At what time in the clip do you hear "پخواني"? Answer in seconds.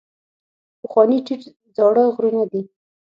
0.81-1.17